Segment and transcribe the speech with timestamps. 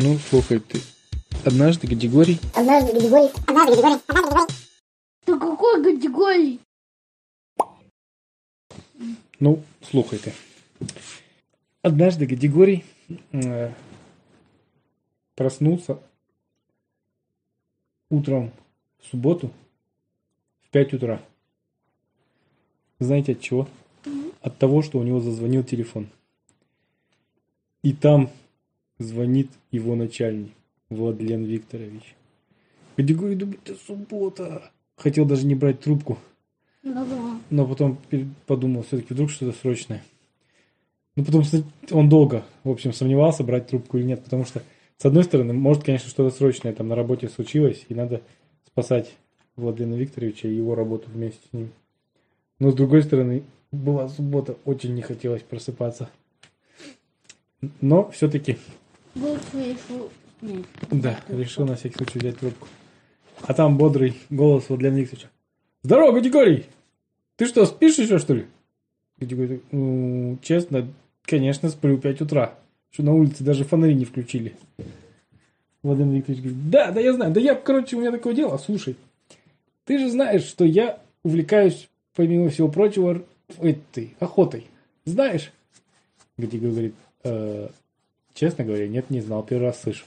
[0.00, 0.80] Ну, слухай, ты
[1.44, 2.38] однажды Гадигорий...
[2.54, 3.32] Однажды Гадигорий...
[3.48, 4.00] Однажды Гадигорий...
[4.06, 4.46] Однажды Гадигорий...
[5.24, 6.60] Ты какой категории?
[9.40, 10.32] Ну, слухай ты.
[11.82, 12.84] Однажды Гадигорий
[13.32, 13.72] э,
[15.34, 15.98] проснулся
[18.08, 18.52] утром
[19.00, 19.50] в субботу
[20.60, 21.20] в 5 утра.
[23.00, 23.68] Знаете от чего?
[24.42, 26.08] От того, что у него зазвонил телефон.
[27.82, 28.30] И там
[28.98, 30.52] звонит его начальник,
[30.90, 32.14] Владлен Викторович.
[32.96, 34.70] Гадигорий думает, это суббота.
[34.96, 36.18] Хотел даже не брать трубку.
[36.82, 37.40] Ну да.
[37.50, 37.98] Но потом
[38.46, 40.02] подумал, все-таки вдруг что-то срочное.
[41.16, 41.42] Ну, потом
[41.90, 44.62] он долго, в общем, сомневался, брать трубку или нет, потому что,
[44.98, 48.22] с одной стороны, может, конечно, что-то срочное там на работе случилось, и надо
[48.66, 49.16] спасать
[49.56, 51.70] Владимира Викторовича и его работу вместе с ним.
[52.60, 56.08] Но, с другой стороны, была суббота, очень не хотелось просыпаться.
[57.80, 58.58] Но все-таки,
[60.90, 62.68] Да, решил на всякий случай взять трубку.
[63.42, 65.28] А там бодрый голос Владимира Викторовича.
[65.82, 66.66] Здорово, Гадигорий!
[67.36, 68.46] Ты что, спишь еще, что ли?
[69.18, 70.88] Такой, «Ну, честно,
[71.22, 72.54] конечно, сплю в 5 утра.
[72.90, 74.54] Что на улице даже фонари не включили.
[75.82, 78.96] Владимир Викторович говорит, да, да я знаю, да я, короче, у меня такое дело, слушай.
[79.84, 83.22] Ты же знаешь, что я увлекаюсь, помимо всего прочего,
[83.60, 84.66] этой, охотой.
[85.04, 85.52] Знаешь?
[86.36, 86.94] Гадигорий говорит,
[87.24, 87.68] «Э,
[88.38, 90.04] честно говоря, нет, не знал, первый раз слышу.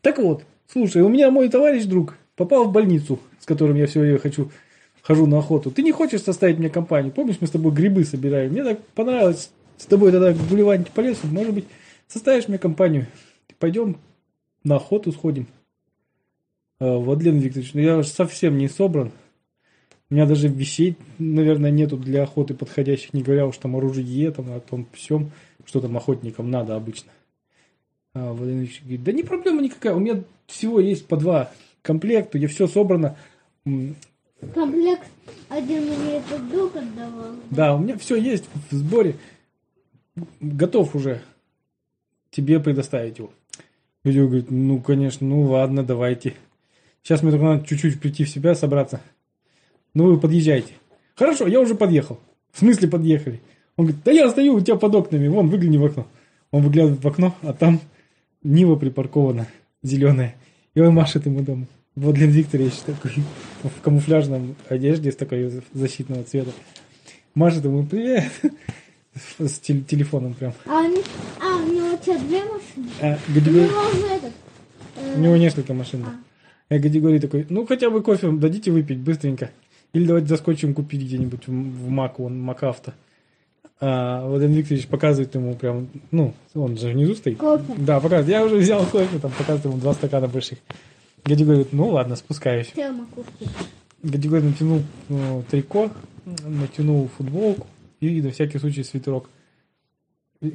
[0.00, 4.00] Так вот, слушай, у меня мой товарищ друг попал в больницу, с которым я все
[4.00, 4.50] время хочу,
[5.02, 5.70] хожу на охоту.
[5.70, 7.12] Ты не хочешь составить мне компанию?
[7.12, 8.52] Помнишь, мы с тобой грибы собираем?
[8.52, 11.26] Мне так понравилось с тобой тогда гулевать по лесу.
[11.26, 11.66] Может быть,
[12.08, 13.06] составишь мне компанию?
[13.58, 13.98] Пойдем
[14.64, 15.46] на охоту сходим.
[16.78, 19.12] А, Владлен Викторович, ну я уж совсем не собран.
[20.08, 24.30] У меня даже вещей, наверное, нету для охоты подходящих, не говоря уж там о ружье,
[24.32, 25.30] там, о том всем,
[25.66, 27.12] что там охотникам надо обычно.
[28.12, 32.38] А Владимир Ильич говорит, да не проблема никакая, у меня всего есть по два комплекта,
[32.38, 33.16] я все собрано.
[34.54, 35.06] Комплект
[35.48, 37.34] один мне этот друг отдавал.
[37.50, 39.16] Да, у меня все есть в сборе.
[40.40, 41.22] Готов уже
[42.30, 43.30] тебе предоставить его.
[44.02, 46.34] Люди говорит, ну, конечно, ну ладно, давайте.
[47.02, 49.00] Сейчас мне только надо чуть-чуть прийти в себя, собраться.
[49.94, 50.72] Ну, вы подъезжайте.
[51.14, 52.18] Хорошо, я уже подъехал.
[52.52, 53.40] В смысле подъехали?
[53.76, 56.06] Он говорит, да я стою у тебя под окнами, вон, выгляни в окно.
[56.50, 57.80] Он выглядывает в окно, а там
[58.42, 59.46] Нива припаркована,
[59.82, 60.34] зеленая.
[60.74, 61.66] И он машет ему дома.
[61.96, 63.12] Владимир Викторович такой
[63.62, 66.50] в камуфляжном одежде с такой защитного цвета.
[67.34, 68.24] Машет ему привет.
[69.38, 70.52] С тел- телефоном прям.
[70.66, 70.82] А,
[71.40, 72.88] а, у него что, две машины?
[73.02, 74.32] А, У Гадигорий- него уже этот.
[74.96, 76.02] э, У него несколько машин.
[76.04, 76.14] да.
[76.68, 79.50] А Гадигорий такой, ну хотя бы кофе дадите выпить быстренько.
[79.92, 82.94] Или давайте заскочим купить где-нибудь в, в Мак, он Макавто.
[83.82, 87.38] А Владимир Викторович показывает ему прям, ну, он же внизу стоит.
[87.38, 87.64] Кофе.
[87.78, 88.28] Да, показывает.
[88.28, 90.58] Я уже взял кофе, там показывает ему два стакана больших.
[91.24, 92.68] Гади говорит, ну ладно, спускаюсь.
[92.74, 93.48] термокружки.
[94.02, 95.90] Гадигорий натянул ну, трико,
[96.44, 97.66] натянул футболку
[98.00, 99.30] и на всякий случай свитерок.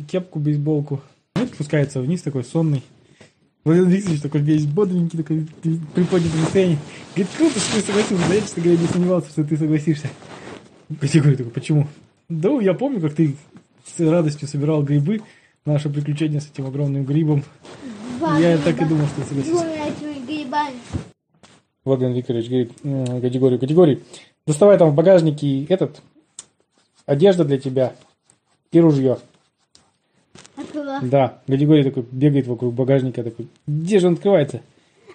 [0.07, 1.01] Кепку, бейсболку.
[1.35, 2.83] Ну, спускается вниз такой сонный.
[3.63, 6.77] Владимир Викторович такой весь бодренький, такой при- приподнятый настроение.
[7.15, 8.27] Говорит, круто, что ты согласился.
[8.27, 10.09] Да я, честно говоря, не сомневался, что ты согласишься.
[10.89, 11.87] Гадигорий такой, почему?
[12.29, 13.35] Да, я помню, как ты
[13.85, 15.21] с радостью собирал грибы.
[15.65, 17.43] Наше приключение с этим огромным грибом.
[18.19, 18.63] Два я гриба.
[18.71, 19.65] так и думал, что ты согласишься.
[21.83, 24.01] Владимир Викторович говорит, «М, категорию, категории.
[24.47, 26.01] Доставай там в багажнике этот,
[27.05, 27.93] одежда для тебя
[28.71, 29.19] и ружье.
[30.55, 30.99] Открыла.
[31.01, 34.61] Да, категория такой бегает вокруг багажника, такой, где же он открывается?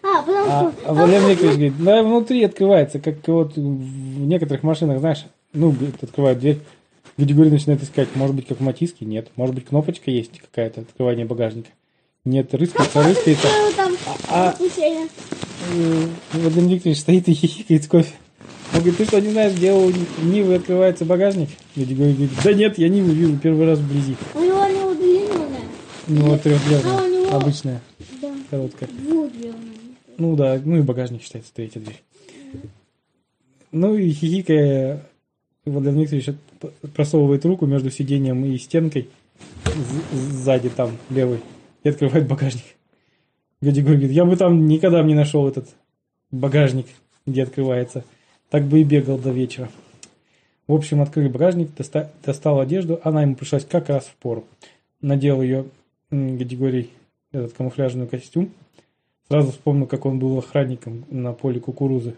[0.03, 0.91] А, потому А, что...
[1.03, 3.60] а Викторович говорит, да, внутри открывается, как вот в
[4.26, 6.59] некоторых машинах, знаешь, ну, открывают дверь.
[7.16, 11.26] Категория начинает искать, может быть, как в Матиске, нет, может быть, кнопочка есть какая-то, открывание
[11.26, 11.69] багажника.
[12.25, 13.48] Нет, рыскается, рыскается.
[14.28, 14.54] А-.
[14.59, 18.12] Э, Владимир Викторович стоит и хихикает с кофе.
[18.72, 19.91] Он говорит, ты что, не знаешь, где у
[20.22, 21.49] Нивы открывается багажник?
[21.76, 24.16] Люди говорят, да нет, я Ниву вижу первый раз вблизи.
[24.34, 25.62] У него не удлиненная.
[26.06, 27.81] Ну, вот трехдверная, А него- обычная,
[28.23, 28.32] Да.
[28.49, 28.88] короткая.
[28.90, 29.61] Двухдверная.
[30.19, 32.02] Ну да, ну и багажник считается третья дверь.
[33.73, 35.05] Ну и хихикая,
[35.70, 36.37] Владимир Викторович
[36.94, 39.08] просовывает руку между сиденьем и стенкой
[40.12, 41.40] сзади там, левый,
[41.82, 42.64] и открывает багажник.
[43.61, 45.69] Гадигорий говорит, я бы там никогда не нашел этот
[46.31, 46.87] багажник,
[47.26, 48.05] где открывается.
[48.50, 49.70] Так бы и бегал до вечера.
[50.67, 54.44] В общем, открыли багажник, доста- достал одежду, она ему пришлась как раз в пору.
[55.00, 55.66] Надел ее
[56.11, 56.90] Гадигорий,
[57.32, 58.50] этот камуфляжный костюм,
[59.31, 62.16] Сразу вспомнил, как он был охранником на поле кукурузы.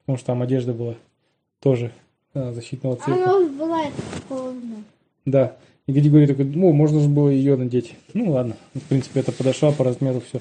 [0.00, 0.96] Потому что там одежда была
[1.60, 1.92] тоже
[2.34, 3.24] защитного А цвета.
[3.24, 3.92] Она уже бывает
[4.28, 4.84] холодно.
[5.24, 5.56] Да.
[5.86, 7.94] И Григорий такой, ну, можно же было ее надеть.
[8.14, 8.56] Ну, ладно.
[8.74, 10.40] В принципе, это подошла по размеру, все.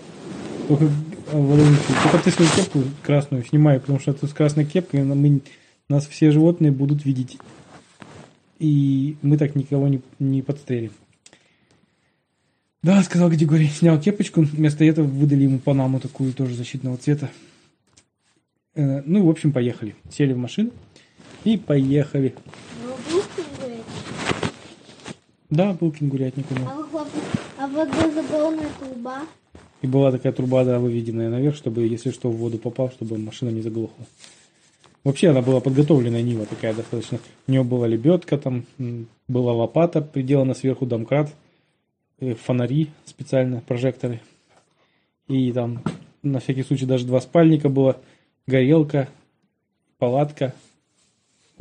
[0.68, 0.90] Только, э,
[1.32, 5.42] только ты свою кепку красную снимай, потому что ты с красной кепкой мы,
[5.90, 7.38] нас все животные будут видеть.
[8.60, 10.92] И мы так никого не, не подстрелим.
[12.84, 17.30] Да, сказал Григорий, снял кепочку, вместо этого выдали ему панаму такую тоже защитного цвета.
[18.76, 19.96] Э, Ну, в общем, поехали.
[20.12, 20.72] Сели в машину
[21.44, 22.34] и поехали.
[22.84, 23.84] Ну, бухты, говорит.
[25.50, 26.68] Да, был кенгурятник у него.
[26.70, 27.08] А, хлоп-
[27.58, 29.22] а водозаборная труба.
[29.82, 33.50] И была такая труба, да, выведенная наверх, чтобы, если что, в воду попал, чтобы машина
[33.50, 34.06] не заглохла.
[35.04, 37.18] Вообще она была подготовленная Нива такая достаточно.
[37.48, 38.66] У нее была лебедка, там
[39.28, 41.34] была лопата, приделана сверху домкрат,
[42.20, 44.22] э, фонари специально, прожекторы.
[45.28, 45.82] И там
[46.22, 47.98] на всякий случай даже два спальника было,
[48.46, 49.10] горелка,
[49.98, 50.54] палатка.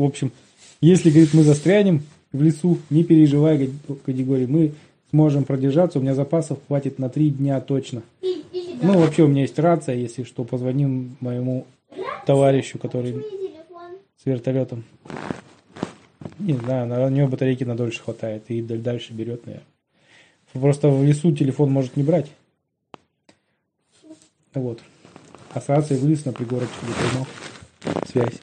[0.00, 0.32] В общем,
[0.80, 2.02] если, говорит, мы застрянем
[2.32, 3.74] в лесу, не переживай, говорит,
[4.06, 4.72] категории, мы
[5.10, 8.02] сможем продержаться, у меня запасов хватит на три дня точно.
[8.80, 11.66] Ну, вообще у меня есть рация, если что, позвоним моему
[12.24, 13.22] товарищу, который
[14.16, 14.84] с вертолетом.
[16.38, 19.66] Не знаю, на него батарейки на дольше хватает и даль- дальше берет, наверное.
[20.54, 22.30] Просто в лесу телефон может не брать.
[24.54, 24.80] Вот.
[25.52, 26.72] А с рацией вылез на пригорочек,
[27.82, 28.40] где связь.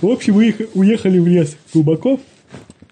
[0.00, 2.20] В общем, уеха- уехали в лес глубоко.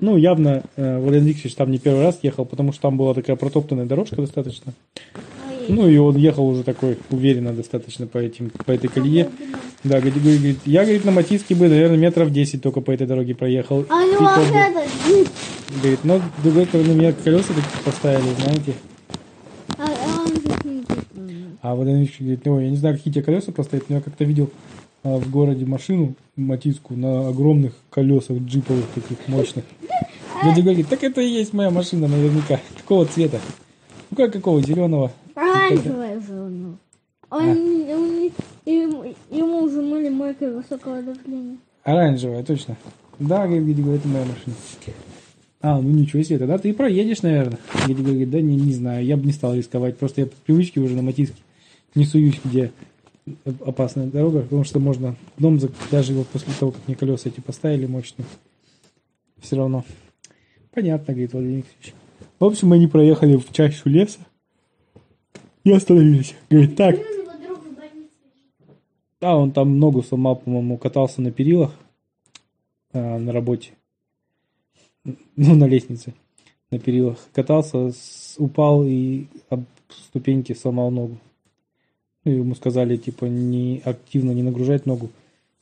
[0.01, 3.37] Ну, явно э, Владимир Викторович там не первый раз ехал, потому что там была такая
[3.37, 4.73] протоптанная дорожка достаточно.
[5.69, 9.31] Ну, и он ехал уже такой уверенно достаточно по, этим, по этой колее.
[9.85, 13.35] Да, говорит, говорит, я, говорит, на Матиске бы, наверное, метров 10 только по этой дороге
[13.35, 13.85] проехал.
[13.89, 15.29] А у И него то бы- это, джип.
[15.81, 16.01] Говорит,
[16.39, 18.73] с другой стороны, меня колеса такие поставили, знаете.
[19.79, 20.27] А, а.
[21.63, 24.25] А Владимир Ильич говорит, ну, я не знаю, какие тебе колеса поставить, но я как-то
[24.25, 24.51] видел
[25.19, 29.65] в городе машину, Матиску, на огромных колесах джиповых таких мощных.
[30.43, 32.61] Дядя говорит, так это и есть моя машина наверняка.
[32.77, 33.41] Какого цвета?
[34.11, 34.61] Ну, как какого?
[34.63, 35.13] Зеленого?
[35.35, 36.75] Оранжевая же у него.
[37.31, 38.31] Он, он-
[38.65, 41.57] ему, ему уже мыли мойкой высокого давления.
[41.85, 42.77] Оранжевая, точно.
[43.19, 44.55] Да, говорит, говорит, это моя машина.
[45.63, 47.59] А, ну ничего себе, тогда ты и проедешь, наверное.
[47.87, 49.97] Гиди говорит, да не, не знаю, я бы не стал рисковать.
[49.97, 51.41] Просто я по привычке уже на Матиске
[51.95, 52.73] не суюсь, где
[53.65, 55.59] опасная дорога, потому что можно дом,
[55.91, 58.27] даже его после того, как мне колеса эти поставили мощные,
[59.39, 59.85] все равно.
[60.73, 61.95] Понятно, говорит Владимир Викторович.
[62.39, 64.21] В общем, не проехали в чащу леса
[65.65, 66.35] и остановились.
[66.51, 66.97] Говорит, так,
[69.21, 71.73] да, он там ногу сломал, по-моему, катался на перилах
[72.93, 73.73] а, на работе.
[75.05, 76.15] Ну, на лестнице.
[76.71, 77.19] На перилах.
[77.33, 77.91] Катался,
[78.39, 81.19] упал и об ступеньки сломал ногу.
[82.27, 85.11] Ну, ему сказали, типа, не активно не нагружать ногу.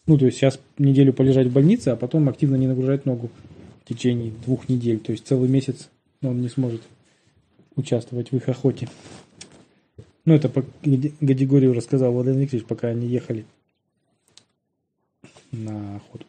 [0.07, 3.29] Ну, то есть сейчас неделю полежать в больнице, а потом активно не нагружать ногу
[3.85, 4.99] в течение двух недель.
[4.99, 5.91] То есть целый месяц
[6.23, 6.81] он не сможет
[7.77, 8.89] участвовать в их охоте.
[10.25, 13.45] Ну, это по Гади- Гадигорию рассказал Владимир Викторович, пока они ехали
[15.53, 16.25] на охоту.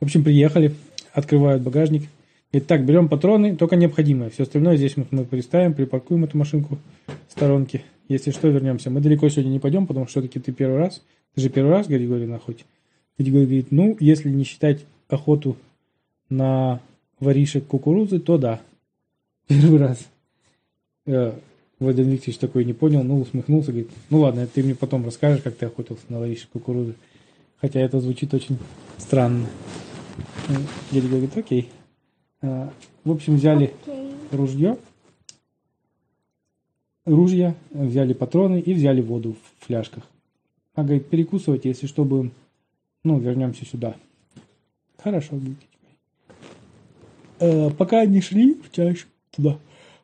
[0.00, 0.74] В общем, приехали,
[1.12, 2.08] открывают багажник.
[2.50, 4.30] Говорит, так, берем патроны, только необходимое.
[4.30, 6.76] Все остальное здесь мы, мы приставим, припаркуем эту машинку
[7.06, 7.84] в сторонке.
[8.10, 8.90] Если что, вернемся.
[8.90, 11.00] Мы далеко сегодня не пойдем, потому что все-таки ты первый раз.
[11.36, 12.64] Ты же первый раз, Григорий, на охоте.
[13.16, 15.56] Григорий говорит, ну, если не считать охоту
[16.28, 16.80] на
[17.20, 18.60] воришек кукурузы, то да.
[19.46, 20.08] Первый раз.
[21.06, 21.34] Э,
[21.78, 25.54] Владимир Викторович такой не понял, ну, усмехнулся, говорит, ну ладно, ты мне потом расскажешь, как
[25.54, 26.94] ты охотился на воришек кукурузы.
[27.60, 28.58] Хотя это звучит очень
[28.98, 29.46] странно.
[30.48, 30.54] Э,
[30.90, 31.68] Дядя говорит, окей.
[32.42, 32.72] А,
[33.04, 34.10] В общем, взяли Окей.
[34.32, 34.78] ружье,
[37.04, 40.04] ружья, взяли патроны и взяли воду в фляжках.
[40.74, 42.32] А говорит, перекусывайте, если что, будем,
[43.04, 43.96] ну, вернемся сюда.
[44.98, 45.58] Хорошо, говорит.
[47.40, 49.58] Э, пока они шли в чащу туда,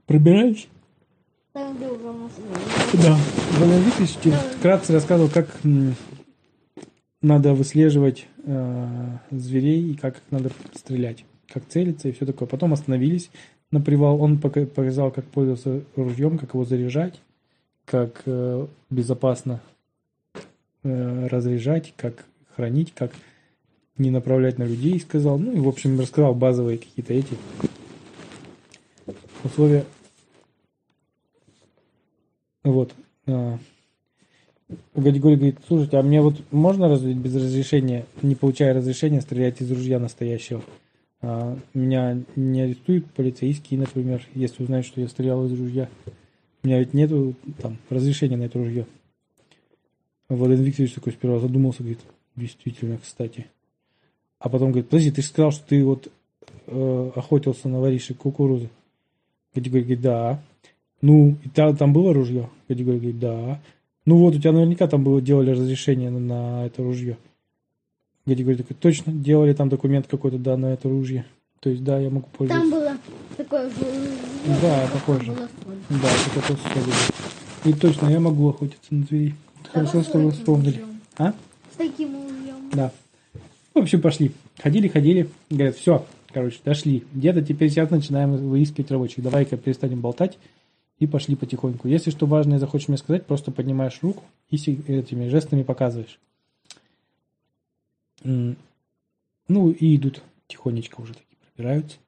[0.06, 0.68] пробирались,
[1.52, 2.14] Там друга
[2.94, 3.18] да,
[3.60, 5.48] Викторович тебе вкратце рассказывал, как
[7.22, 12.48] надо выслеживать э, зверей и как их надо стрелять, как целиться и все такое.
[12.48, 13.30] Потом остановились
[13.70, 17.20] на привал, он пока- показал, как пользоваться ружьем, как его заряжать,
[17.84, 19.60] как э, безопасно
[20.82, 23.12] э, разряжать, как хранить, как
[23.98, 25.38] не направлять на людей, сказал.
[25.38, 27.36] Ну и, в общем, рассказал базовые какие-то эти
[29.44, 29.84] условия
[32.66, 32.92] вот.
[33.28, 33.58] а,
[34.96, 39.70] Гадигорий говорит, слушайте, а мне вот можно разве без разрешения, не получая разрешения, стрелять из
[39.70, 40.64] ружья настоящего?
[41.28, 45.88] А, меня не арестуют полицейские, например, если узнают, что я стрелял из ружья.
[46.62, 48.86] У меня ведь нету там разрешения на это ружье.
[50.28, 51.98] Владимир Викторович такой сперва задумался, говорит,
[52.36, 53.46] действительно, кстати.
[54.38, 56.12] А потом говорит, подожди, ты же сказал, что ты вот
[56.68, 58.70] э, охотился на воришек кукурузы?
[59.52, 60.42] Гадигорий говорит, да.
[61.00, 62.50] Ну, и та- там было ружье?
[62.68, 63.60] Гадигорий говорит, да.
[64.04, 67.18] Ну вот, у тебя наверняка там было, делали разрешение на, на это ружье.
[68.26, 71.24] Гадигорий такой, точно, делали там документ какой-то, да, на это ружье.
[71.60, 72.70] То есть, да, я могу Там пользоваться.
[72.70, 72.96] было
[73.36, 73.76] такое же...
[74.62, 75.32] Да, похоже.
[75.90, 76.92] Да, это соль.
[77.64, 79.34] И точно, я могу охотиться на зверей.
[79.72, 80.84] Хорошо, что вы вспомнили.
[81.18, 81.32] А?
[81.72, 82.70] С таким ружьем.
[82.72, 82.92] Да.
[83.74, 84.32] В общем, пошли.
[84.62, 85.28] Ходили, ходили.
[85.50, 87.04] Говорят, все, короче, дошли.
[87.12, 89.24] Где-то теперь сейчас начинаем выискивать рабочих.
[89.24, 90.38] Давай-ка перестанем болтать.
[90.98, 91.88] И пошли потихоньку.
[91.88, 96.18] Если что важное захочешь мне сказать, просто поднимаешь руку и этими жестами показываешь.
[98.26, 101.98] Ну, и идут тихонечко уже такие пробираются.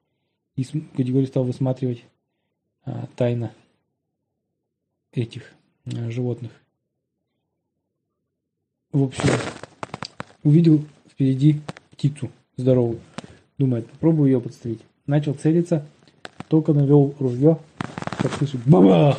[0.57, 2.05] И Гадигорий стал высматривать
[2.85, 3.53] а, тайно
[5.13, 5.53] этих
[5.87, 6.51] а, животных.
[8.91, 9.29] В общем,
[10.43, 11.61] увидел впереди
[11.93, 13.01] птицу здоровую.
[13.59, 14.81] Думает, попробую ее подстрелить.
[15.07, 15.87] Начал целиться,
[16.49, 17.61] только навел ружье,
[18.19, 19.19] как слышит, бабах!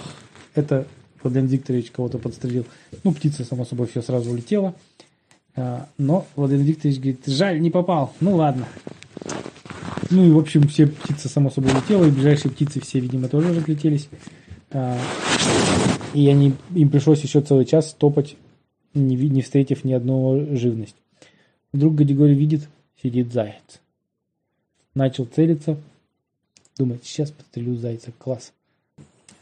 [0.56, 0.88] Это
[1.22, 2.66] Владимир Викторович кого-то подстрелил.
[3.04, 4.76] Ну, птица, само собой, все сразу улетела.
[5.60, 8.14] А, Но Владимир Викторович говорит, жаль, не попал.
[8.22, 8.66] Ну, ладно.
[10.10, 13.54] Ну и, в общем, все птицы, само собой, улетела, и ближайшие птицы все, видимо, тоже
[13.54, 14.08] разлетелись.
[14.72, 14.98] А,
[16.14, 18.38] И они, им пришлось еще целый час топать,
[18.94, 20.96] не, не встретив ни одного живность.
[21.74, 22.68] Вдруг Гадигорий видит,
[23.04, 23.82] сидит заяц.
[24.96, 25.78] Начал целиться.
[26.78, 28.14] Думает, сейчас подстрелю зайца.
[28.18, 28.54] Класс.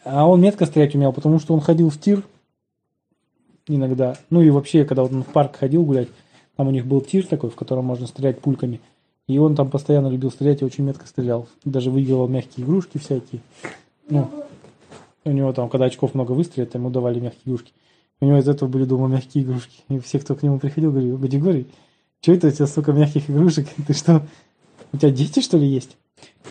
[0.04, 2.24] А он метко стрелять умел, потому что он ходил в тир
[3.68, 4.18] иногда.
[4.30, 6.10] Ну и вообще, когда он в парк ходил гулять,
[6.56, 8.82] там у них был тир такой, в котором можно стрелять пульками.
[9.28, 11.48] И он там постоянно любил стрелять и очень метко стрелял.
[11.66, 13.42] Даже выигрывал мягкие игрушки всякие.
[14.10, 14.30] Ну,
[15.26, 17.74] у него там, когда очков много выстрелит, ему давали мягкие игрушки.
[18.22, 19.84] У него из этого были дома мягкие игрушки.
[19.90, 21.68] И все, кто к нему приходил, говорили, Гадигорий,
[22.22, 23.68] что это у тебя столько мягких игрушек?
[23.88, 24.26] Ты что,
[24.94, 25.98] у тебя дети, что ли, есть?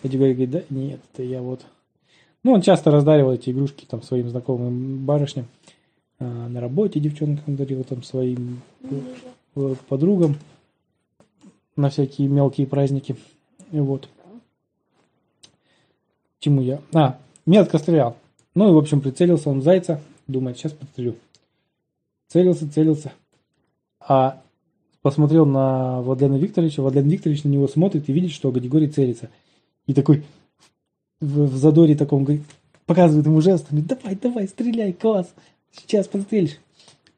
[0.03, 1.63] Гадигорий говорит, да нет, это я вот...
[2.45, 5.47] Ну, он часто раздаривал эти игрушки там своим знакомым барышням.
[6.19, 8.61] А, на работе девчонкам дарил там своим
[9.55, 10.37] э, подругам
[11.77, 13.17] на всякие мелкие праздники.
[13.73, 14.09] И вот.
[16.39, 16.81] Чему я?
[16.95, 18.17] А, метко стрелял.
[18.55, 20.01] Ну и, в общем, прицелился он в зайца.
[20.27, 21.17] Думает, сейчас подстрелю.
[22.29, 23.13] Целился, целился.
[24.01, 24.43] А
[25.03, 26.83] посмотрел на Владлена Викторовича.
[26.83, 29.31] Владлен Викторович на него смотрит и видит, что Гадигорий целится.
[29.87, 30.25] И такой
[31.21, 32.45] в, в задоре таком говорит,
[32.87, 35.35] показывает ему жестами, давай, давай, стреляй, класс,
[35.77, 36.59] сейчас подстрелишь.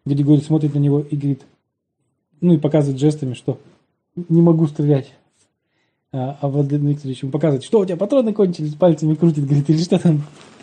[0.05, 1.43] Гадигорий смотрит на него и говорит,
[2.41, 3.59] ну и показывает жестами, что
[4.29, 5.13] не могу стрелять.
[6.11, 9.79] А, а Владимир Викторович ему показывает, что у тебя патроны кончились, пальцами крутит, говорит, или
[9.79, 10.23] что там,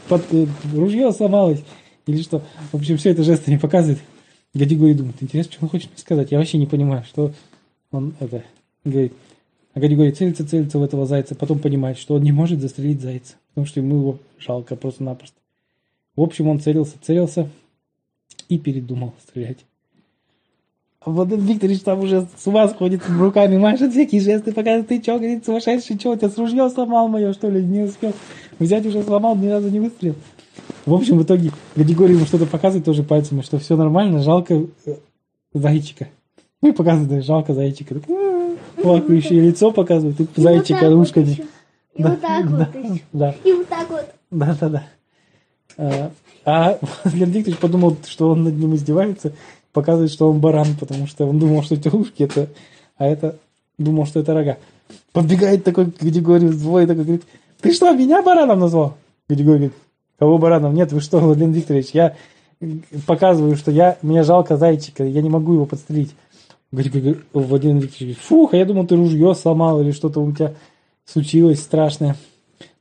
[0.09, 1.63] под, э, ружье сломалось,
[2.07, 2.41] или что.
[2.71, 3.99] В общем, все это жестами показывает.
[4.55, 6.31] Гадигорий думает, интересно, что он хочет мне сказать.
[6.31, 7.31] Я вообще не понимаю, что
[7.91, 8.43] он это
[8.83, 9.13] говорит.
[9.73, 13.33] А Гадигорий целится, целится в этого зайца, потом понимает, что он не может застрелить зайца,
[13.49, 15.37] потому что ему его жалко просто-напросто.
[16.15, 17.49] В общем, он целился, целился
[18.49, 19.65] и передумал стрелять.
[21.05, 24.87] А Владимир Викторович там уже с ума сходит, руками машет, всякие жесты показывает.
[24.87, 27.63] Ты что, говорит, сумасшедший, что, у тебя с ружьем сломал мое, что ли?
[27.63, 28.13] Не успел
[28.57, 30.15] взять, уже сломал, ни разу не выстрелил.
[30.87, 34.95] В общем, в итоге Гадигорий ему что-то показывает тоже пальцами, что все нормально, жалко э,
[35.53, 36.07] зайчика.
[36.61, 37.95] Ну и показывает, да, жалко зайчика.
[37.95, 41.25] Так, «А, Плакающее лицо показывает, и зайчика вот так вот ушками.
[41.29, 41.43] еще.
[41.95, 43.35] И вот так вот еще.
[43.43, 44.05] И вот так вот.
[44.31, 44.83] да, да,
[45.77, 46.11] да.
[46.45, 49.33] А, Владимир Викторович подумал, что он над ним издевается,
[49.73, 52.49] показывает, что он баран, потому что он думал, что эти ушки это,
[52.97, 53.37] а это
[53.77, 54.57] думал, что это рога.
[55.11, 57.25] Подбегает такой к Григорию злой, такой говорит,
[57.61, 58.95] ты что, меня бараном назвал?
[59.27, 59.73] Григорий говорит,
[60.19, 60.75] кого бараном?
[60.75, 62.15] Нет, вы что, Владимир Викторович, я
[63.07, 66.15] показываю, что я, мне жалко зайчика, я не могу его подстрелить.
[66.71, 70.53] Григорий Владимир Викторович фух, а я думал, ты ружье сломал или что-то у тебя
[71.05, 72.15] случилось страшное.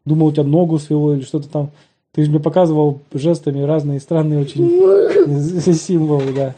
[0.05, 1.71] Думал, у тебя ногу свело или что-то там.
[2.15, 6.55] Ты же мне показывал жестами разные странные очень символы, да.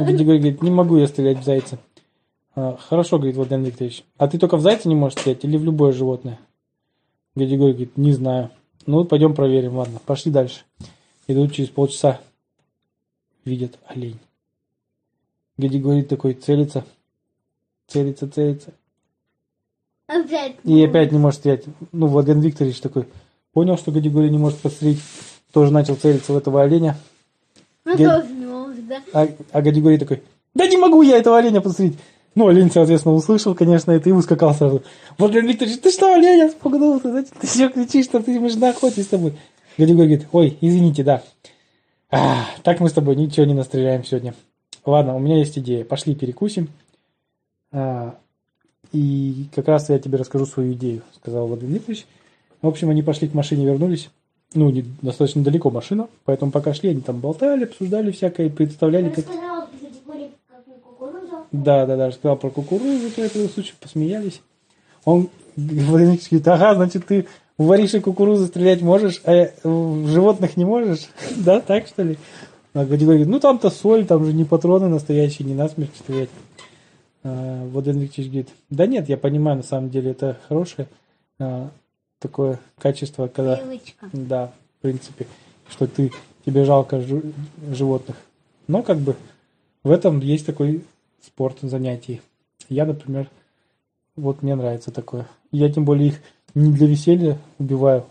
[0.00, 1.78] Григорий говорит, не могу я стрелять в зайца.
[2.54, 4.04] А, хорошо, говорит Владимир Викторович.
[4.18, 6.38] А ты только в зайца не можешь стрелять или в любое животное?
[7.34, 8.50] Григорий говорит, не знаю.
[8.84, 9.98] Ну, пойдем проверим, ладно.
[10.04, 10.64] Пошли дальше.
[11.26, 12.20] Идут через полчаса.
[13.46, 14.18] Видят олень.
[15.56, 16.84] Григорий такой целится.
[17.86, 18.74] Целится, целится.
[20.06, 20.56] Опять.
[20.64, 21.64] И опять не может стрелять.
[21.92, 23.06] Ну, Владимир Викторович такой
[23.52, 25.00] понял, что Гадигорий не может подстрелить.
[25.52, 26.96] Тоже начал целиться в этого оленя.
[27.84, 29.02] Ну, Я- тоже не может, да?
[29.12, 30.22] А, а Гадигорий такой,
[30.54, 31.98] да не могу я этого оленя подстрелить.
[32.34, 34.82] Ну, олень, соответственно, услышал, конечно, это и ускакал сразу.
[35.18, 37.12] Владимир Викторович, ты что, оленя спугнулся?
[37.12, 39.34] Зачем ты все кричишь, что ты, мы же на охоте с тобой.
[39.78, 41.22] Гадигорий говорит, ой, извините, да.
[42.10, 44.34] А, так мы с тобой ничего не настреляем сегодня.
[44.84, 45.84] Ладно, у меня есть идея.
[45.84, 46.68] Пошли перекусим.
[47.70, 48.16] А,
[48.94, 52.06] И как раз я тебе расскажу свою идею, сказал Владимир Дмитриевич.
[52.62, 54.08] В общем, они пошли к машине, вернулись.
[54.54, 59.24] Ну, не, достаточно далеко машина, поэтому пока шли, они там болтали, обсуждали всякое, представляли, как...
[60.84, 61.46] Кукурузу.
[61.50, 64.40] Да, да, да, рассказал про кукурузу, про этот случай, посмеялись.
[65.04, 67.26] Он, Владимир говорит, ага, значит, ты
[67.58, 71.08] в вориши кукурузы стрелять можешь, а в животных не можешь?
[71.36, 72.16] Да, так что ли?
[72.74, 76.30] А Гладимир говорит, ну там-то соль, там же не патроны настоящие, не насмерть стрелять.
[77.24, 80.86] А, Владимир Ильич говорит, да нет, я понимаю, на самом деле это хорошее
[81.38, 81.70] а,
[82.18, 83.56] такое качество, когда...
[83.56, 84.08] Привычка.
[84.12, 85.26] Да, в принципе,
[85.68, 86.12] что ты
[86.44, 87.32] тебе жалко жи-
[87.70, 88.16] животных.
[88.68, 89.16] Но как бы
[89.82, 90.84] в этом есть такой
[91.22, 92.20] спорт занятий.
[92.68, 93.28] Я, например,
[94.16, 95.26] вот мне нравится такое.
[95.50, 96.20] Я тем более их
[96.54, 98.04] не для веселья убиваю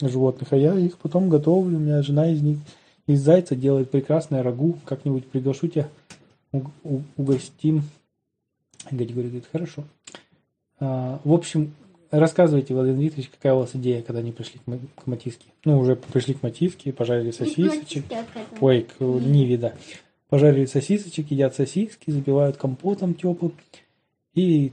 [0.00, 1.76] животных, а я их потом готовлю.
[1.76, 2.58] У меня жена из них
[3.06, 4.78] из зайца делает прекрасное рагу.
[4.84, 5.88] Как-нибудь приглашу тебя,
[7.16, 7.82] угостим.
[8.90, 9.84] Гадя говорит, хорошо.
[10.78, 11.74] А, в общем,
[12.10, 15.46] рассказывайте, Владимир Викторович, какая у вас идея, когда они пришли к, к Матиске?
[15.64, 18.04] Ну, уже пришли к Матиске, пожарили сосисочек.
[18.60, 19.74] Ой, к Ниве, да.
[20.28, 23.52] Пожарили сосисочек, едят сосиски, запивают компотом теплым
[24.34, 24.72] и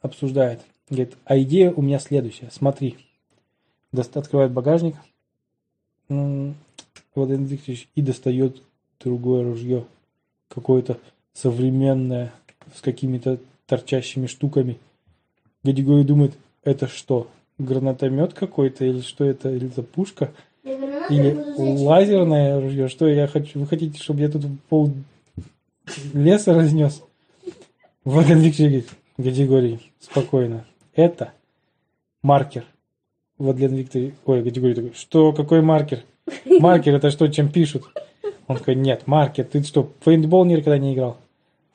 [0.00, 0.60] обсуждают.
[0.88, 2.50] Говорит, а идея у меня следующая.
[2.50, 2.96] Смотри.
[3.92, 4.96] Дост- открывает багажник.
[6.08, 8.62] Владимир Викторович и достает
[8.98, 9.84] другое ружье.
[10.48, 10.98] Какое-то
[11.32, 12.32] современное,
[12.74, 14.78] с какими-то торчащими штуками.
[15.62, 16.32] Гадигорий думает,
[16.64, 17.28] это что?
[17.58, 19.50] Гранатомет какой-то или что это?
[19.50, 20.32] Или это пушка?
[20.64, 22.88] Или лазерное ружье?
[22.88, 23.60] Что я хочу?
[23.60, 24.92] Вы хотите, чтобы я тут пол
[26.12, 27.02] леса разнес?
[28.04, 30.64] Владимир Викторович говорит, Гадигорий, спокойно.
[30.94, 31.32] Это
[32.22, 32.64] маркер.
[33.38, 36.02] Владимир Викторович, ой, Гадигорий такой, что, какой маркер?
[36.46, 37.84] Маркер это что, чем пишут?
[38.46, 41.18] Он такой, нет, маркер, ты что, в пейнтбол никогда не играл?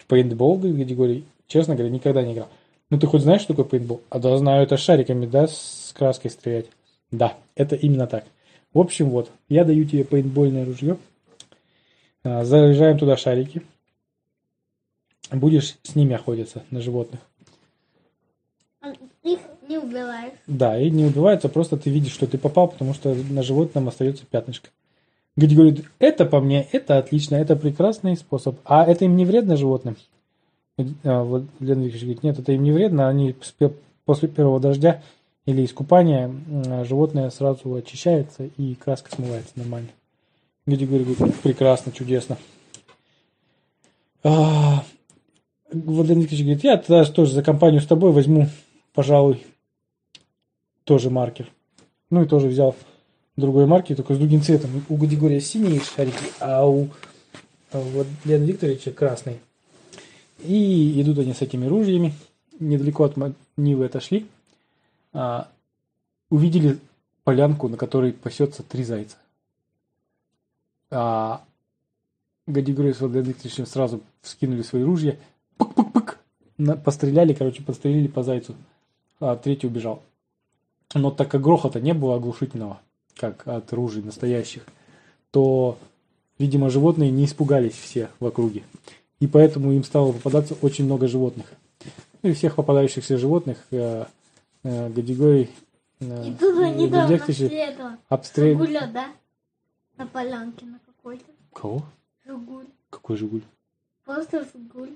[0.05, 2.47] В пейнтбол, говорит Гадигорий, честно говоря, никогда не играл.
[2.91, 4.01] Ну ты хоть знаешь, что такое пейнтбол?
[4.11, 6.67] А да, знаю, это шариками, да, с краской стрелять.
[7.09, 8.25] Да, это именно так.
[8.71, 10.97] В общем, вот, я даю тебе пейнтбольное ружье.
[12.23, 13.63] А, Заряжаем туда шарики.
[15.31, 17.19] Будешь с ними охотиться на животных.
[19.23, 20.33] Их не убиваешь.
[20.45, 24.23] Да, и не убивается, просто ты видишь, что ты попал, потому что на животном остается
[24.27, 24.69] пятнышко.
[25.37, 28.57] Гуди говорит, это по мне, это отлично, это прекрасный способ.
[28.63, 29.97] А это им не вредно животным?
[31.03, 33.35] А, вот Лена Викторович говорит, нет, это им не вредно, они
[34.05, 35.01] после первого дождя
[35.45, 39.89] или искупания м, животное сразу очищается и краска смывается нормально.
[40.65, 42.37] Гуди говорит, прекрасно, чудесно.
[44.23, 44.83] А,
[45.71, 48.47] Владимир Викторович говорит, я тогда тоже за компанию с тобой возьму,
[48.93, 49.45] пожалуй,
[50.85, 51.51] тоже маркер.
[52.09, 52.75] Ну и тоже взял
[53.35, 54.83] другой маркер, только с другим цветом.
[54.89, 56.89] У Гадигория синие шарики, а у
[57.71, 59.39] а Лена Викторовича красный.
[60.39, 62.13] И идут они с этими ружьями.
[62.59, 63.17] Недалеко от
[63.57, 64.27] Нивы отошли.
[65.13, 65.49] А,
[66.29, 66.79] увидели
[67.23, 69.17] полянку, на которой пасется три зайца.
[70.89, 71.43] А,
[72.47, 75.17] Гадигорий с Владимиром Викторовичем сразу вскинули свои ружья.
[75.57, 76.17] Пык-пык-пык.
[76.83, 78.55] Постреляли, короче, пострелили по зайцу.
[79.19, 80.01] А третий убежал.
[80.93, 82.79] Но так как грохота не было оглушительного,
[83.15, 84.63] как от ружей настоящих,
[85.31, 85.77] то,
[86.37, 88.63] видимо, животные не испугались все в округе.
[89.19, 91.47] И поэтому им стало попадаться очень много животных.
[92.21, 94.05] Ну и всех попадающихся животных э,
[94.63, 95.49] э, Гадигорий
[95.99, 97.15] э, И тут же недавно
[98.09, 99.07] обстрел- Жигуля, да?
[99.97, 101.31] На полянке на какой-то.
[101.53, 101.83] Кого?
[102.25, 102.65] Жигуль.
[102.89, 103.43] Какой Жигуль?
[104.03, 104.95] Просто Жигуль.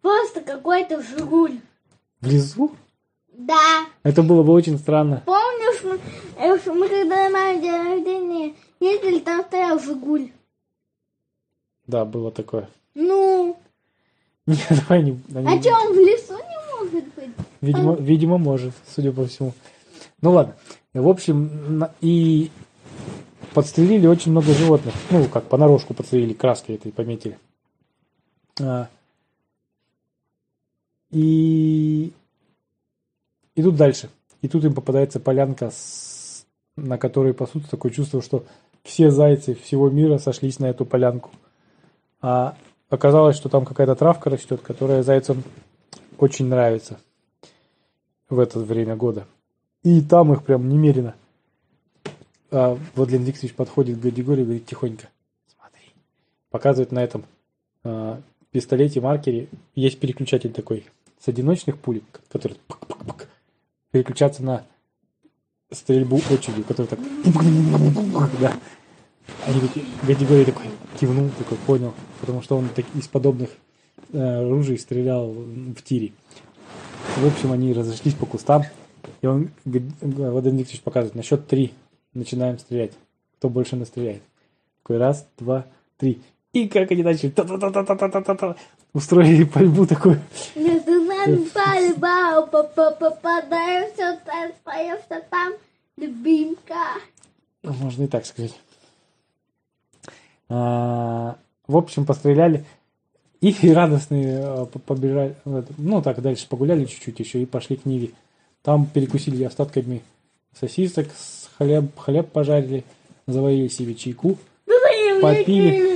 [0.00, 1.58] Просто какой-то Жигуль.
[2.20, 2.76] В лесу?
[3.36, 3.86] Да.
[4.02, 5.22] Это было бы очень странно.
[5.26, 6.00] Помнишь, мы,
[6.38, 10.30] э, мы когда на день рождения ездили, там стоял Жигуль.
[11.86, 12.68] Да, было такое.
[12.94, 13.56] Ну,
[14.46, 15.20] Нет, давай не...
[15.34, 17.30] а что, он в лесу не может быть?
[17.60, 19.52] Видимо, видимо, может, судя по всему.
[20.22, 20.54] Ну ладно.
[20.94, 22.50] В общем, и
[23.54, 24.94] подстрелили очень много животных.
[25.10, 27.38] Ну, как понарошку подстрелили, краской этой пометили.
[28.60, 28.88] А,
[31.10, 32.12] и
[33.56, 34.08] идут дальше.
[34.42, 37.70] И тут им попадается полянка, с- на которой пасутся.
[37.70, 38.44] Такое чувство, что
[38.84, 41.30] все зайцы всего мира сошлись на эту полянку.
[42.20, 42.56] А
[42.88, 45.42] оказалось, что там какая-то травка растет, которая зайцам
[46.18, 47.00] очень нравится
[48.28, 49.26] в это время года.
[49.82, 51.14] И там их прям немерено.
[52.50, 55.08] А Владимир Викторович подходит к Гадигорию и говорит тихонько.
[55.56, 55.92] Смотри.
[56.50, 57.24] Показывает на этом
[57.84, 59.48] а, пистолете, маркере.
[59.74, 60.86] Есть переключатель такой
[61.20, 63.28] с одиночных пулек, который пак-пак-пак,
[63.90, 64.64] переключаться на
[65.72, 66.98] стрельбу очередью, который так...
[68.40, 68.54] Да.
[69.46, 70.66] Они такие, Гадигорий такой
[71.00, 73.50] кивнул, такой понял, потому что он так, из подобных
[74.12, 76.12] э, ружей стрелял в тире.
[77.16, 78.62] В общем, они разошлись по кустам.
[79.22, 81.72] И он, г- Владимир Викторович показывает, на счет три
[82.14, 82.92] начинаем стрелять.
[83.38, 84.22] Кто больше настреляет.
[84.82, 85.66] Такой раз, два,
[85.98, 86.20] три.
[86.52, 88.56] И как они начали та-та-та-та-та-та-та-та,
[88.96, 90.20] устроили пальбу такую.
[90.54, 95.52] Между нами пальба, попадаем все там, остаемся там,
[95.98, 96.74] любимка.
[97.62, 98.58] Ну, Можно и так сказать.
[100.48, 102.64] А, В общем, постреляли.
[103.42, 105.34] И радостные а, по- побежали.
[105.76, 108.10] Ну, так, дальше погуляли чуть-чуть еще и пошли к Ниве.
[108.62, 110.02] Там перекусили остатками
[110.58, 111.08] сосисок,
[111.58, 112.82] хлеб, хлеб пожарили,
[113.26, 114.38] заварили себе чайку,
[115.20, 115.95] Попили.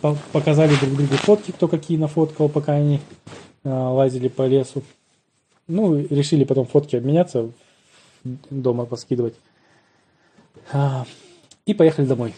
[0.00, 3.00] По- показали друг другу фотки, кто какие нафоткал, пока они
[3.64, 4.82] а, лазили по лесу.
[5.68, 7.50] Ну, решили потом фотки обменяться,
[8.50, 9.34] дома поскидывать.
[10.72, 11.04] А,
[11.66, 12.34] И поехали домой.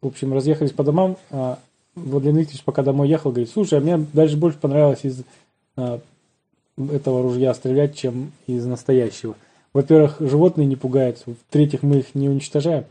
[0.00, 1.16] В общем, разъехались по домам.
[1.30, 1.58] а,
[1.94, 5.22] Владимир Викторович пока домой ехал, говорит, слушай, а мне дальше больше понравилось из
[5.76, 9.36] этого ружья стрелять, чем из настоящего.
[9.72, 11.30] Во-первых, животные не пугаются.
[11.30, 12.84] В-третьих, мы их не уничтожаем.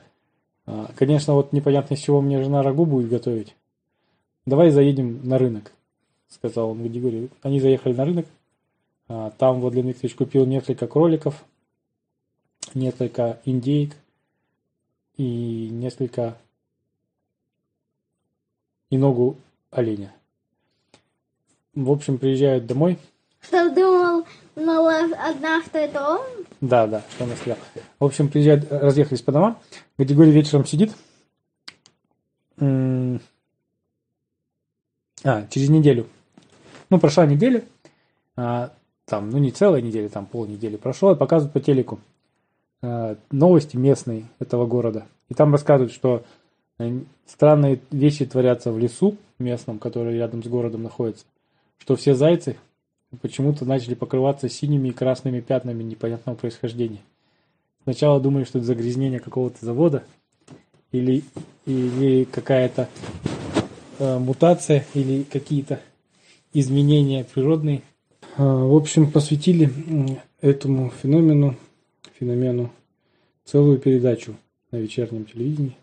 [0.66, 3.56] А, Конечно, вот непонятно, из чего мне жена рагу будет готовить.
[4.46, 5.72] Давай заедем на рынок,
[6.28, 7.30] сказал он Григорию.
[7.42, 8.26] Они заехали на рынок.
[9.08, 11.46] А, Там Владимир Викторович купил несколько кроликов,
[12.74, 13.96] несколько индейк
[15.18, 16.38] и несколько
[18.90, 19.38] и ногу
[19.72, 20.14] оленя.
[21.74, 23.00] В общем, приезжают домой.
[23.44, 24.26] Что думал,
[24.56, 26.22] одна, что это он?
[26.62, 27.58] Да, да, что он стрелял.
[28.00, 29.60] В общем, приезжают, разъехались по домам.
[29.98, 30.94] Григорий вечером сидит.
[32.58, 33.20] А,
[35.50, 36.08] через неделю.
[36.90, 37.64] Ну, прошла неделя.
[38.36, 38.72] а,
[39.06, 42.00] там, ну, не целая неделя, там полнедели прошло, и показывают по телеку
[42.82, 45.06] а, новости местные этого города.
[45.30, 46.24] И там рассказывают, что
[46.80, 51.26] э, странные вещи творятся в лесу местном, который рядом с городом находится.
[51.78, 52.58] Что все зайцы
[53.22, 57.02] почему-то начали покрываться синими и красными пятнами непонятного происхождения.
[57.84, 60.04] Сначала думали, что это загрязнение какого-то завода
[60.92, 61.24] или,
[61.66, 62.88] или какая-то
[64.00, 65.80] э, мутация или какие-то
[66.54, 67.82] изменения природные.
[68.38, 69.70] А, В общем, посвятили
[70.42, 71.56] этому феномену,
[72.20, 72.72] феномену
[73.44, 74.36] целую передачу
[74.72, 75.76] на вечернем телевидении,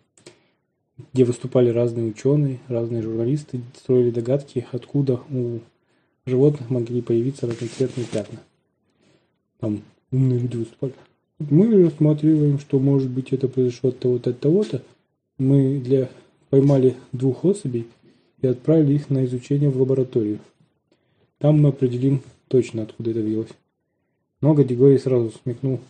[1.12, 5.60] где выступали разные ученые, разные журналисты, строили догадки, откуда у
[6.26, 8.38] животных могли появиться разноцветные пятна.
[9.59, 10.94] Там умные люди выступали.
[11.38, 14.83] Мы рассматриваем, что может быть это произошло от того-то, от того-то.
[15.38, 16.11] Мы для
[16.50, 17.87] поймали двух особей
[18.42, 20.40] и отправили их на изучение в лабораторию.
[21.38, 23.50] Там мы определим точно, откуда это взялось.
[24.40, 25.80] Но Гадигорий сразу смекнул,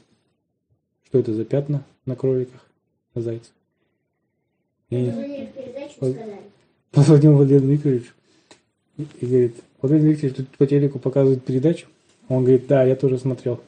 [1.06, 2.64] что это за пятна на кроликах,
[3.14, 3.52] на зайцах.
[4.90, 5.12] И
[6.90, 8.12] позвонил Владимир Викторович
[9.20, 11.86] и говорит, Владимир Викторович тут по телеку показывает передачу.
[12.28, 13.60] Он говорит, да, я тоже смотрел.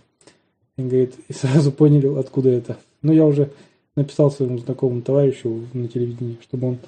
[0.77, 2.79] И говорит, и сразу поняли, откуда это.
[3.03, 3.51] Ну, я уже
[3.97, 6.79] написал своему знакомому товарищу на телевидении, чтобы он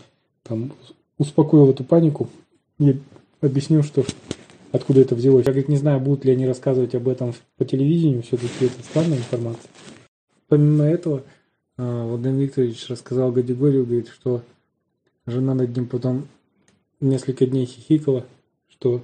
[0.43, 0.73] там
[1.19, 2.29] успокоил эту панику
[2.79, 2.97] и
[3.41, 4.05] объяснил, что
[4.73, 5.47] откуда это взялось.
[5.47, 9.19] Я, говорит, не знаю, будут ли они рассказывать об этом по телевидению, все-таки это странная
[9.19, 9.71] информация.
[10.49, 11.23] Помимо этого,
[11.77, 14.43] а, Владимир Викторович рассказал Гадигорию, говорит, что
[15.27, 16.27] жена над ним потом
[17.05, 18.27] несколько дней хихикала,
[18.69, 19.03] что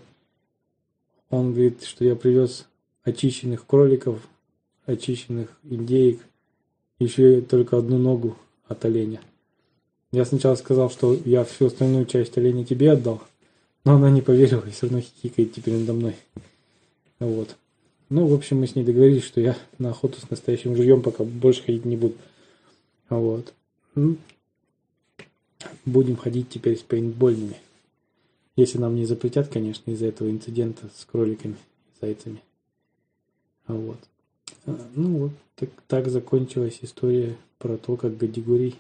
[1.28, 2.66] он говорит, что я привез
[3.04, 4.26] очищенных кроликов,
[4.86, 6.20] очищенных индеек,
[6.98, 8.36] еще только одну ногу
[8.66, 9.20] от оленя.
[10.12, 13.22] Я сначала сказал, что я всю остальную часть оленя тебе отдал,
[13.84, 16.16] но она не поверила и все равно хихикает теперь надо мной.
[17.20, 17.56] Вот.
[18.08, 21.22] Ну, в общем, мы с ней договорились, что я на охоту с настоящим жильем пока
[21.22, 22.16] больше ходить не буду.
[23.08, 23.54] Вот.
[25.84, 27.56] Будем ходить теперь с пейнтбольными.
[28.61, 32.42] Если нам не запретят, конечно, из-за этого инцидента с кроликами и зайцами.
[33.64, 33.96] А Вот.
[34.66, 38.77] А, Ну вот, так, так закончилась история про то, как Гадигорий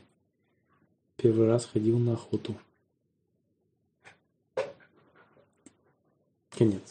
[1.16, 2.54] первый раз ходил на охоту.
[6.50, 6.82] Конец.